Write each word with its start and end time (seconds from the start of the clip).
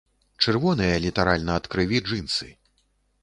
Чырвоныя 0.43 0.95
літаральна 1.03 1.59
ад 1.61 1.69
крыві 1.75 1.99
джынсы. 2.07 2.49